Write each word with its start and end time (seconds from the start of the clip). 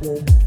Thank. 0.00 0.37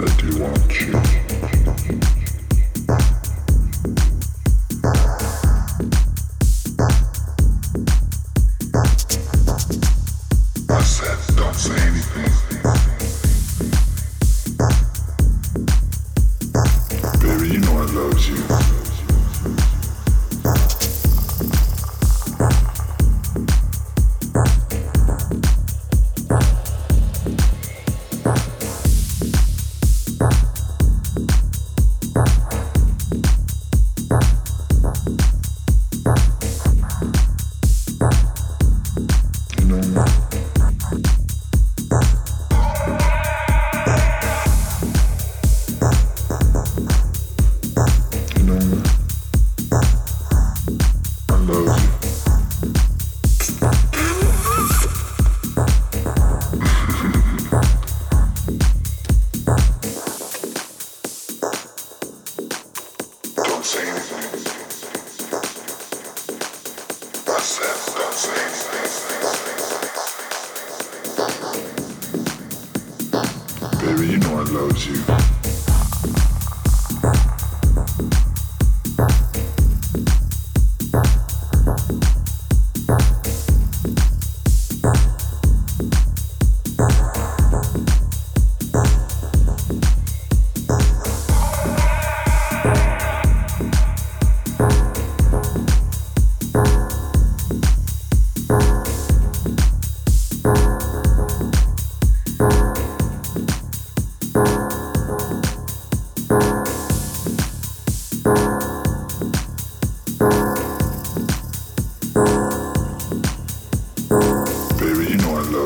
that 0.00 0.22
you 0.22 0.42
want. 0.42 0.70
changing. 0.70 1.27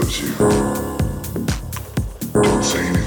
loves 0.03 0.21
you. 0.21 0.35
Don't 2.33 2.65
say 2.65 2.79
anything. 2.81 3.02